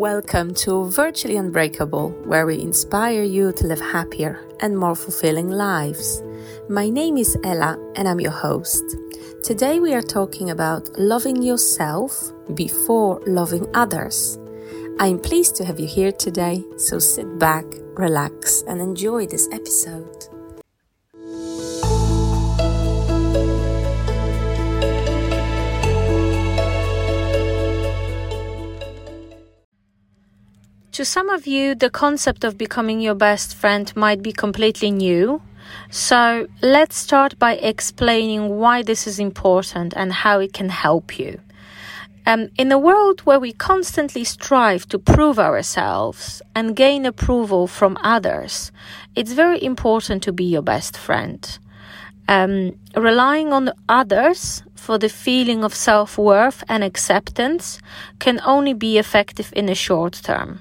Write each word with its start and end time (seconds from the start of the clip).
Welcome 0.00 0.54
to 0.64 0.86
Virtually 0.86 1.36
Unbreakable, 1.36 2.08
where 2.24 2.46
we 2.46 2.58
inspire 2.58 3.22
you 3.22 3.52
to 3.52 3.66
live 3.66 3.82
happier 3.82 4.40
and 4.60 4.78
more 4.78 4.94
fulfilling 4.94 5.50
lives. 5.50 6.22
My 6.70 6.88
name 6.88 7.18
is 7.18 7.36
Ela 7.44 7.76
and 7.96 8.08
I'm 8.08 8.18
your 8.18 8.30
host. 8.30 8.82
Today 9.42 9.78
we 9.78 9.92
are 9.92 10.00
talking 10.00 10.48
about 10.48 10.88
loving 10.98 11.42
yourself 11.42 12.32
before 12.54 13.20
loving 13.26 13.68
others. 13.74 14.38
I'm 14.98 15.18
pleased 15.18 15.54
to 15.56 15.66
have 15.66 15.78
you 15.78 15.86
here 15.86 16.12
today, 16.12 16.64
so 16.78 16.98
sit 16.98 17.38
back, 17.38 17.66
relax, 17.92 18.62
and 18.66 18.80
enjoy 18.80 19.26
this 19.26 19.50
episode. 19.52 20.29
To 31.00 31.04
some 31.06 31.30
of 31.30 31.46
you, 31.46 31.74
the 31.74 31.88
concept 31.88 32.44
of 32.44 32.58
becoming 32.58 33.00
your 33.00 33.14
best 33.14 33.54
friend 33.54 33.90
might 33.96 34.22
be 34.22 34.32
completely 34.34 34.90
new. 34.90 35.40
So 35.88 36.46
let's 36.60 36.94
start 36.94 37.38
by 37.38 37.54
explaining 37.54 38.58
why 38.58 38.82
this 38.82 39.06
is 39.06 39.18
important 39.18 39.94
and 39.96 40.12
how 40.12 40.40
it 40.40 40.52
can 40.52 40.68
help 40.68 41.18
you. 41.18 41.40
Um, 42.26 42.50
in 42.58 42.70
a 42.70 42.78
world 42.78 43.20
where 43.20 43.40
we 43.40 43.52
constantly 43.54 44.24
strive 44.24 44.86
to 44.90 44.98
prove 44.98 45.38
ourselves 45.38 46.42
and 46.54 46.76
gain 46.76 47.06
approval 47.06 47.66
from 47.66 47.96
others, 48.02 48.70
it's 49.16 49.32
very 49.32 49.64
important 49.64 50.22
to 50.24 50.32
be 50.34 50.44
your 50.44 50.60
best 50.60 50.98
friend. 50.98 51.40
Um, 52.28 52.78
relying 52.94 53.54
on 53.54 53.72
others 53.88 54.62
for 54.74 54.98
the 54.98 55.08
feeling 55.08 55.64
of 55.64 55.74
self 55.74 56.18
worth 56.18 56.62
and 56.68 56.84
acceptance 56.84 57.80
can 58.18 58.38
only 58.44 58.74
be 58.74 58.98
effective 58.98 59.50
in 59.56 59.64
the 59.64 59.74
short 59.74 60.12
term. 60.22 60.60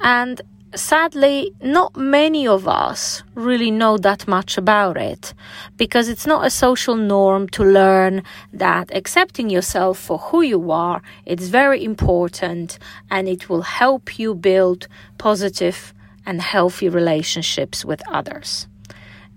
And 0.00 0.40
sadly, 0.74 1.52
not 1.62 1.96
many 1.96 2.46
of 2.46 2.68
us 2.68 3.22
really 3.34 3.70
know 3.70 3.96
that 3.98 4.28
much 4.28 4.58
about 4.58 4.96
it 4.96 5.34
because 5.76 6.08
it's 6.08 6.26
not 6.26 6.46
a 6.46 6.50
social 6.50 6.96
norm 6.96 7.48
to 7.50 7.64
learn 7.64 8.22
that 8.52 8.94
accepting 8.94 9.50
yourself 9.50 9.98
for 9.98 10.18
who 10.18 10.42
you 10.42 10.70
are 10.70 11.02
is 11.24 11.48
very 11.48 11.82
important 11.84 12.78
and 13.10 13.28
it 13.28 13.48
will 13.48 13.62
help 13.62 14.18
you 14.18 14.34
build 14.34 14.88
positive 15.18 15.94
and 16.26 16.42
healthy 16.42 16.88
relationships 16.88 17.84
with 17.84 18.02
others. 18.08 18.66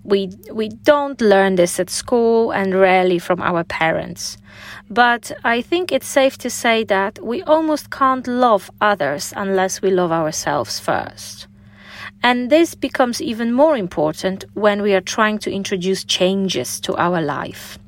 We, 0.04 0.32
we 0.52 0.68
don't 0.68 1.20
learn 1.20 1.56
this 1.56 1.78
at 1.78 1.90
school 1.90 2.50
and 2.52 2.74
rarely 2.74 3.18
from 3.18 3.40
our 3.42 3.64
parents. 3.64 4.38
But 4.88 5.30
I 5.44 5.62
think 5.62 5.92
it's 5.92 6.06
safe 6.06 6.36
to 6.38 6.50
say 6.50 6.84
that 6.84 7.24
we 7.24 7.42
almost 7.42 7.90
can't 7.90 8.26
love 8.26 8.70
others 8.80 9.32
unless 9.36 9.82
we 9.82 9.90
love 9.90 10.10
ourselves 10.10 10.80
first. 10.80 11.46
And 12.22 12.50
this 12.50 12.74
becomes 12.74 13.22
even 13.22 13.52
more 13.52 13.76
important 13.76 14.44
when 14.54 14.82
we 14.82 14.94
are 14.94 15.00
trying 15.00 15.38
to 15.40 15.50
introduce 15.50 16.04
changes 16.04 16.80
to 16.80 16.96
our 16.96 17.22
life. 17.22 17.78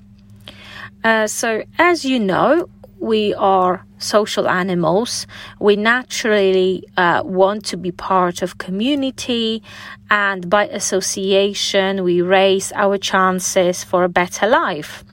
Uh, 1.04 1.26
so, 1.26 1.64
as 1.78 2.04
you 2.04 2.18
know, 2.18 2.68
we 3.02 3.34
are 3.34 3.84
social 3.98 4.48
animals. 4.48 5.26
We 5.60 5.76
naturally 5.76 6.84
uh, 6.96 7.22
want 7.24 7.64
to 7.66 7.76
be 7.76 7.92
part 7.92 8.42
of 8.42 8.58
community, 8.58 9.62
and 10.10 10.48
by 10.48 10.68
association, 10.68 12.04
we 12.04 12.22
raise 12.22 12.72
our 12.72 12.96
chances 12.98 13.84
for 13.84 14.04
a 14.04 14.08
better 14.08 14.46
life 14.48 15.04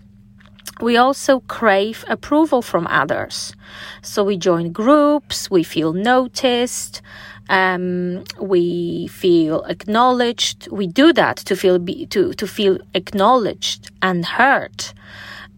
we 0.81 0.95
also 0.95 1.41
crave 1.41 2.05
approval 2.07 2.61
from 2.61 2.87
others. 2.87 3.53
So 4.01 4.23
we 4.23 4.37
join 4.37 4.71
groups, 4.71 5.51
we 5.51 5.63
feel 5.63 5.91
noticed, 5.91 7.01
um, 7.49 8.23
we 8.39 9.07
feel 9.07 9.63
acknowledged. 9.63 10.69
We 10.71 10.87
do 10.87 11.11
that 11.13 11.37
to 11.37 11.55
feel 11.55 11.79
be, 11.79 12.05
to 12.07 12.33
to 12.33 12.47
feel 12.47 12.77
acknowledged 12.93 13.91
and 14.01 14.25
heard, 14.25 14.93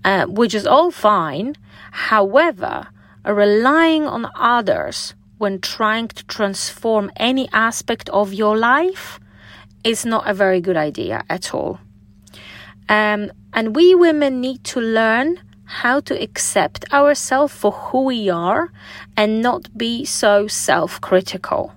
uh, 0.03 0.25
which 0.25 0.55
is 0.55 0.65
all 0.65 0.91
fine. 0.91 1.55
However, 1.91 2.87
relying 3.25 4.05
on 4.05 4.29
others 4.35 5.13
when 5.37 5.59
trying 5.59 6.07
to 6.07 6.23
transform 6.25 7.11
any 7.17 7.49
aspect 7.51 8.09
of 8.09 8.33
your 8.33 8.57
life 8.57 9.19
is 9.83 10.05
not 10.05 10.29
a 10.29 10.33
very 10.33 10.61
good 10.61 10.77
idea 10.77 11.23
at 11.29 11.53
all. 11.53 11.79
Um, 12.87 13.31
and 13.53 13.75
we 13.75 13.95
women 13.95 14.41
need 14.41 14.63
to 14.65 14.79
learn 14.79 15.39
how 15.65 16.01
to 16.01 16.21
accept 16.21 16.91
ourselves 16.93 17.53
for 17.53 17.71
who 17.71 18.03
we 18.03 18.29
are 18.29 18.71
and 19.15 19.41
not 19.41 19.75
be 19.77 20.05
so 20.05 20.47
self 20.47 20.99
critical. 20.99 21.73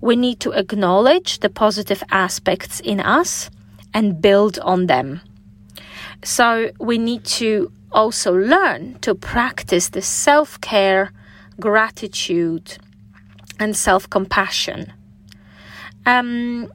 We 0.00 0.16
need 0.16 0.40
to 0.40 0.52
acknowledge 0.52 1.40
the 1.40 1.48
positive 1.48 2.02
aspects 2.10 2.80
in 2.80 3.00
us 3.00 3.50
and 3.94 4.20
build 4.20 4.58
on 4.58 4.86
them. 4.86 5.22
So, 6.22 6.70
we 6.78 6.98
need 6.98 7.24
to 7.40 7.72
also 7.94 8.34
learn 8.34 8.98
to 9.00 9.14
practice 9.14 9.88
the 9.88 10.02
self 10.02 10.60
care, 10.60 11.12
gratitude, 11.58 12.76
and 13.58 13.76
self 13.76 14.10
compassion. 14.10 14.92
Um, 16.04 16.70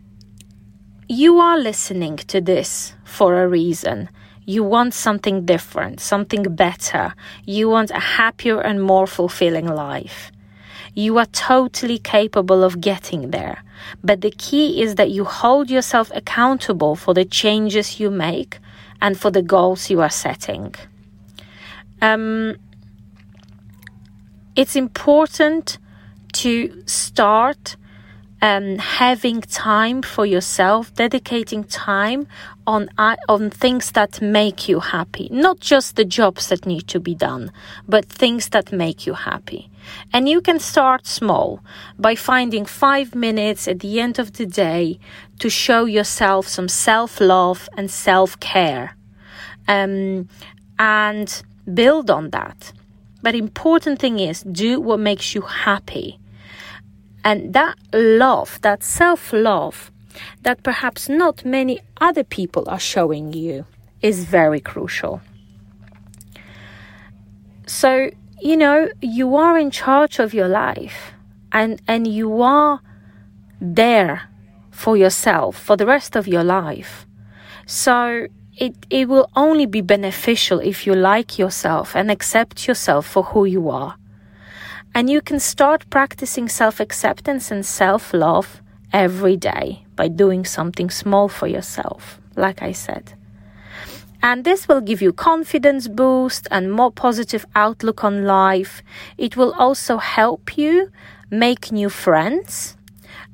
you 1.08 1.40
are 1.40 1.60
listening 1.60 2.18
to 2.18 2.42
this 2.42 2.94
for 3.04 3.42
a 3.44 3.48
reason. 3.48 4.10
You 4.46 4.64
want 4.64 4.96
something 4.96 5.46
different, 5.46 6.00
something 6.00 6.44
better. 6.56 7.14
You 7.46 7.70
want 7.70 7.92
a 7.92 8.00
happier 8.00 8.60
and 8.62 8.82
more 8.82 9.06
fulfilling 9.06 9.68
life. 9.68 10.32
You 10.96 11.20
are 11.20 11.28
totally 11.28 12.00
capable 12.00 12.64
of 12.64 12.82
getting 12.82 13.30
there. 13.30 13.64
But 14.04 14.22
the 14.22 14.32
key 14.32 14.82
is 14.82 14.96
that 14.96 15.12
you 15.12 15.24
hold 15.24 15.70
yourself 15.70 16.12
accountable 16.16 16.96
for 16.96 17.14
the 17.14 17.26
changes 17.26 18.00
you 18.00 18.10
make 18.10 18.58
and 19.02 19.20
for 19.20 19.30
the 19.30 19.44
goals 19.44 19.90
you 19.90 20.02
are 20.02 20.10
setting. 20.10 20.74
Um, 22.02 22.56
it's 24.56 24.76
important 24.76 25.78
to 26.34 26.84
start 26.86 27.76
um, 28.42 28.78
having 28.78 29.42
time 29.42 30.02
for 30.02 30.26
yourself, 30.26 30.94
dedicating 30.94 31.64
time 31.66 32.28
on 32.66 32.90
uh, 32.98 33.16
on 33.28 33.50
things 33.50 33.92
that 33.92 34.22
make 34.22 34.70
you 34.70 34.80
happy, 34.80 35.28
not 35.32 35.60
just 35.60 35.96
the 35.96 36.06
jobs 36.06 36.48
that 36.50 36.66
need 36.66 36.88
to 36.88 37.00
be 37.00 37.16
done, 37.16 37.52
but 37.88 38.06
things 38.06 38.50
that 38.50 38.72
make 38.72 39.06
you 39.06 39.14
happy. 39.14 39.70
And 40.14 40.30
you 40.30 40.42
can 40.42 40.60
start 40.60 41.08
small 41.08 41.62
by 41.98 42.16
finding 42.16 42.66
five 42.66 43.16
minutes 43.16 43.68
at 43.68 43.80
the 43.80 44.00
end 44.00 44.20
of 44.20 44.34
the 44.34 44.46
day 44.46 45.00
to 45.40 45.50
show 45.50 45.86
yourself 45.86 46.48
some 46.48 46.70
self 46.70 47.20
love 47.20 47.68
and 47.76 47.92
self 47.92 48.40
care, 48.40 48.96
um, 49.68 50.30
and 50.78 51.44
build 51.74 52.10
on 52.10 52.30
that. 52.32 52.72
But 53.22 53.36
important 53.36 54.00
thing 54.00 54.20
is 54.20 54.44
do 54.44 54.80
what 54.80 55.00
makes 55.00 55.36
you 55.36 55.42
happy 55.42 56.20
and 57.24 57.54
that 57.54 57.78
love, 57.94 58.60
that 58.62 58.84
self 58.84 59.34
love, 59.34 59.92
that 60.42 60.64
perhaps 60.64 61.10
not 61.10 61.46
many 61.46 61.82
other 62.00 62.24
people 62.24 62.64
are 62.68 62.80
showing 62.80 63.34
you, 63.34 63.66
is 64.02 64.24
very 64.24 64.60
crucial. 64.60 65.22
So, 67.66 68.10
you 68.42 68.58
know, 68.58 68.90
you 69.02 69.36
are 69.36 69.58
in 69.58 69.70
charge 69.70 70.20
of 70.20 70.34
your 70.34 70.48
life 70.48 71.12
and, 71.52 71.82
and 71.88 72.08
you 72.08 72.42
are 72.42 72.82
there 73.62 74.30
for 74.72 74.96
yourself 74.96 75.58
for 75.62 75.76
the 75.76 75.86
rest 75.86 76.16
of 76.16 76.28
your 76.28 76.44
life. 76.44 77.06
So, 77.66 78.28
it, 78.60 78.76
it 78.90 79.08
will 79.08 79.30
only 79.36 79.66
be 79.66 79.82
beneficial 79.82 80.60
if 80.60 80.86
you 80.86 80.94
like 80.94 81.40
yourself 81.40 81.96
and 81.96 82.12
accept 82.12 82.68
yourself 82.68 83.06
for 83.06 83.24
who 83.24 83.46
you 83.46 83.70
are. 83.70 83.96
And 84.94 85.10
you 85.10 85.22
can 85.22 85.40
start 85.40 85.90
practicing 85.90 86.50
self 86.50 86.80
acceptance 86.80 87.52
and 87.52 87.66
self 87.66 88.14
love 88.14 88.62
every 88.92 89.38
day 89.38 89.86
by 89.96 90.10
doing 90.10 90.44
something 90.46 90.90
small 90.90 91.30
for 91.30 91.48
yourself, 91.48 92.20
like 92.36 92.62
I 92.62 92.74
said. 92.74 93.14
And 94.22 94.44
this 94.44 94.68
will 94.68 94.82
give 94.82 95.02
you 95.02 95.14
confidence 95.14 95.88
boost 95.88 96.48
and 96.52 96.72
more 96.72 96.92
positive 96.92 97.46
outlook 97.56 98.04
on 98.04 98.26
life. 98.26 98.82
It 99.18 99.38
will 99.38 99.54
also 99.54 99.98
help 99.98 100.58
you 100.58 100.92
make 101.32 101.72
new 101.72 101.90
friends 101.90 102.76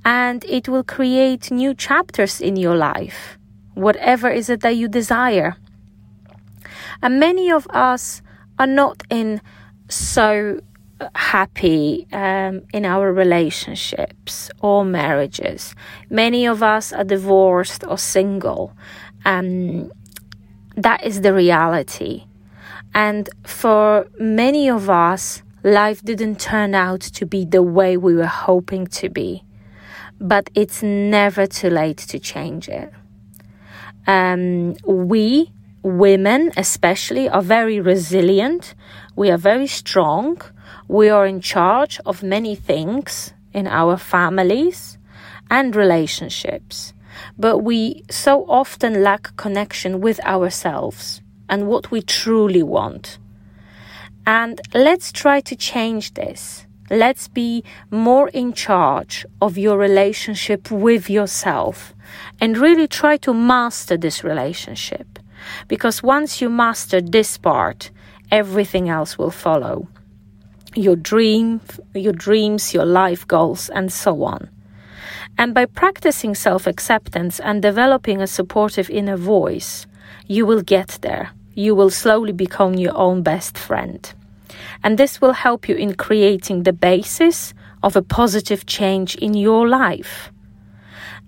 and 0.04 0.46
it 0.46 0.70
will 0.70 0.84
create 0.84 1.50
new 1.50 1.74
chapters 1.74 2.40
in 2.40 2.56
your 2.56 2.76
life, 2.76 3.40
whatever 3.76 4.30
is 4.30 4.50
it 4.50 4.62
that 4.62 4.76
you 4.76 4.88
desire. 4.88 5.56
And 7.02 7.20
many 7.20 7.52
of 7.52 7.68
us 7.70 8.22
are 8.58 8.68
not 8.68 9.04
in 9.10 9.42
so 9.90 10.60
happy 11.14 12.08
um, 12.12 12.62
in 12.74 12.86
our 12.86 13.12
relationships 13.12 14.50
or 14.62 14.86
marriages. 14.86 15.76
Many 16.10 16.46
of 16.46 16.64
us 16.64 16.94
are 16.94 17.04
divorced 17.04 17.84
or 17.86 17.98
single. 17.98 18.74
Um, 19.26 19.92
that 20.76 21.04
is 21.04 21.22
the 21.22 21.34
reality. 21.34 22.26
And 22.94 23.30
for 23.44 24.08
many 24.20 24.70
of 24.70 24.90
us, 24.90 25.44
life 25.64 26.02
didn't 26.02 26.40
turn 26.40 26.74
out 26.74 27.02
to 27.02 27.26
be 27.26 27.44
the 27.44 27.64
way 27.64 27.98
we 27.98 28.14
were 28.14 28.26
hoping 28.26 28.88
to 28.88 29.10
be, 29.10 29.44
but 30.20 30.50
it's 30.56 30.82
never 30.82 31.46
too 31.46 31.70
late 31.70 31.98
to 31.98 32.20
change 32.20 32.70
it. 32.70 32.94
Um, 34.08 34.76
we, 34.86 35.52
women 35.84 36.52
especially, 36.58 37.30
are 37.30 37.42
very 37.42 37.80
resilient. 37.80 38.76
We 39.16 39.30
are 39.32 39.38
very 39.38 39.68
strong. 39.68 40.42
We 40.88 41.10
are 41.10 41.26
in 41.26 41.42
charge 41.42 42.00
of 42.06 42.24
many 42.24 42.56
things 42.56 43.34
in 43.54 43.68
our 43.68 43.98
families 43.98 44.98
and 45.50 45.76
relationships. 45.76 46.94
But 47.38 47.60
we 47.60 48.04
so 48.10 48.46
often 48.48 49.02
lack 49.02 49.36
connection 49.38 50.02
with 50.02 50.20
ourselves 50.26 51.22
and 51.48 51.68
what 51.68 51.92
we 51.92 52.02
truly 52.02 52.64
want. 52.64 53.18
And 54.28 54.60
let's 54.74 55.12
try 55.12 55.40
to 55.42 55.56
change 55.56 56.14
this. 56.16 56.66
Let's 56.90 57.28
be 57.28 57.64
more 57.90 58.30
in 58.30 58.54
charge 58.54 59.26
of 59.42 59.58
your 59.58 59.78
relationship 59.78 60.70
with 60.70 61.10
yourself 61.10 61.96
and 62.40 62.58
really 62.58 62.88
try 62.88 63.18
to 63.18 63.34
master 63.34 63.98
this 63.98 64.24
relationship. 64.24 65.18
Because 65.68 66.04
once 66.04 66.42
you 66.42 66.50
master 66.50 67.02
this 67.02 67.38
part, 67.40 67.90
everything 68.32 68.88
else 68.88 69.18
will 69.18 69.32
follow. 69.32 69.88
Your 70.76 70.96
dream, 70.96 71.62
your 71.96 72.14
dreams, 72.14 72.74
your 72.74 72.86
life 72.86 73.28
goals, 73.28 73.70
and 73.70 73.92
so 73.92 74.24
on. 74.24 74.50
And 75.38 75.54
by 75.54 75.66
practicing 75.66 76.36
self 76.36 76.68
acceptance 76.68 77.40
and 77.40 77.62
developing 77.62 78.22
a 78.22 78.28
supportive 78.28 78.90
inner 78.92 79.18
voice, 79.18 79.88
you 80.28 80.46
will 80.46 80.62
get 80.62 81.00
there. 81.02 81.32
You 81.56 81.74
will 81.74 81.90
slowly 81.90 82.32
become 82.32 82.76
your 82.76 82.96
own 82.96 83.24
best 83.24 83.58
friend. 83.58 84.14
And 84.86 84.98
this 84.98 85.20
will 85.20 85.34
help 85.34 85.68
you 85.68 85.76
in 85.76 85.96
creating 85.96 86.64
the 86.64 86.72
basis 86.72 87.54
of 87.84 87.98
a 87.98 88.02
positive 88.02 88.66
change 88.66 89.16
in 89.16 89.34
your 89.34 89.68
life. 89.68 90.32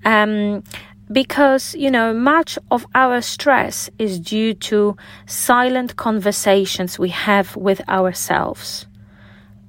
Um, 0.05 0.63
because, 1.11 1.75
you 1.75 1.91
know, 1.91 2.13
much 2.13 2.57
of 2.71 2.85
our 2.95 3.21
stress 3.21 3.89
is 3.99 4.19
due 4.19 4.53
to 4.53 4.95
silent 5.25 5.97
conversations 5.97 6.97
we 6.97 7.09
have 7.09 7.55
with 7.57 7.81
ourselves 7.89 8.87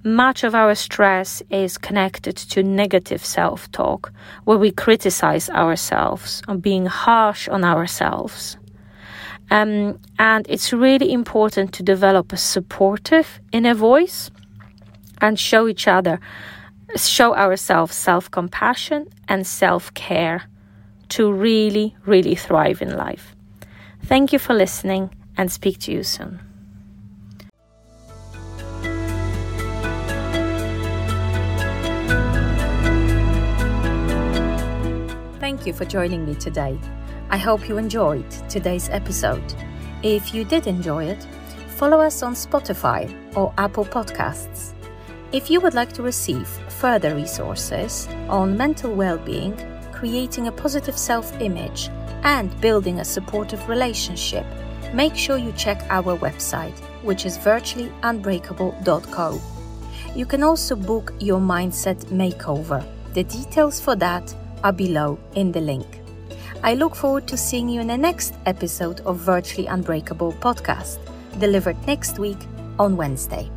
much 0.04 0.44
of 0.44 0.54
our 0.54 0.74
stress 0.74 1.42
is 1.50 1.76
connected 1.76 2.36
to 2.36 2.62
negative 2.62 3.24
self 3.24 3.70
talk, 3.72 4.12
where 4.44 4.58
we 4.58 4.70
criticize 4.70 5.50
ourselves 5.50 6.42
or 6.48 6.56
being 6.56 6.86
harsh 6.86 7.48
on 7.48 7.64
ourselves. 7.64 8.56
Um, 9.50 9.98
and 10.18 10.46
it's 10.48 10.72
really 10.72 11.12
important 11.12 11.72
to 11.74 11.82
develop 11.82 12.32
a 12.32 12.36
supportive 12.36 13.40
inner 13.52 13.74
voice 13.74 14.30
and 15.20 15.38
show 15.38 15.66
each 15.68 15.88
other, 15.88 16.20
show 16.96 17.34
ourselves 17.34 17.94
self 17.94 18.30
compassion 18.30 19.08
and 19.26 19.46
self 19.46 19.92
care 19.94 20.42
to 21.10 21.32
really, 21.32 21.96
really 22.04 22.34
thrive 22.34 22.82
in 22.82 22.96
life. 22.96 23.34
Thank 24.04 24.32
you 24.32 24.38
for 24.38 24.54
listening 24.54 25.10
and 25.36 25.50
speak 25.50 25.78
to 25.80 25.92
you 25.92 26.02
soon. 26.02 26.40
Thank 35.40 35.66
you 35.66 35.72
for 35.72 35.86
joining 35.86 36.26
me 36.26 36.34
today. 36.34 36.78
I 37.30 37.36
hope 37.36 37.68
you 37.68 37.76
enjoyed 37.76 38.24
today's 38.48 38.88
episode. 38.88 39.44
If 40.02 40.32
you 40.32 40.44
did 40.44 40.66
enjoy 40.66 41.04
it, 41.04 41.22
follow 41.76 42.00
us 42.00 42.22
on 42.22 42.32
Spotify 42.32 43.14
or 43.36 43.52
Apple 43.58 43.84
Podcasts. 43.84 44.72
If 45.30 45.50
you 45.50 45.60
would 45.60 45.74
like 45.74 45.92
to 45.92 46.02
receive 46.02 46.48
further 46.80 47.14
resources 47.14 48.08
on 48.30 48.56
mental 48.56 48.94
well 48.94 49.18
being, 49.18 49.54
creating 49.92 50.46
a 50.46 50.52
positive 50.52 50.96
self 50.96 51.38
image, 51.42 51.90
and 52.22 52.58
building 52.62 53.00
a 53.00 53.04
supportive 53.04 53.68
relationship, 53.68 54.46
make 54.94 55.14
sure 55.14 55.36
you 55.36 55.52
check 55.52 55.84
our 55.90 56.16
website, 56.16 56.78
which 57.02 57.26
is 57.26 57.36
virtuallyunbreakable.co. 57.36 59.40
You 60.16 60.24
can 60.24 60.42
also 60.42 60.74
book 60.74 61.12
your 61.20 61.40
mindset 61.40 62.06
makeover. 62.06 62.82
The 63.12 63.24
details 63.24 63.80
for 63.80 63.96
that 63.96 64.34
are 64.64 64.72
below 64.72 65.18
in 65.34 65.52
the 65.52 65.60
link. 65.60 66.07
I 66.62 66.74
look 66.74 66.96
forward 66.96 67.28
to 67.28 67.36
seeing 67.36 67.68
you 67.68 67.80
in 67.80 67.86
the 67.86 67.96
next 67.96 68.34
episode 68.44 69.00
of 69.02 69.16
Virtually 69.18 69.68
Unbreakable 69.68 70.32
podcast, 70.34 70.98
delivered 71.38 71.76
next 71.86 72.18
week 72.18 72.38
on 72.80 72.96
Wednesday. 72.96 73.48